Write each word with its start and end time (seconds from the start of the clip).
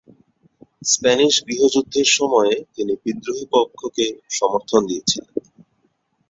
Spanish 0.83 1.33
গৃহ 1.45 1.61
যুদ্ধের 1.73 2.07
সময়ে 2.17 2.55
তিনি 2.75 2.93
বিদ্রোহী 3.03 3.45
পক্ষকে 3.53 4.05
সমর্থন 4.31 4.81
দিয়েছিলেন। 4.89 5.33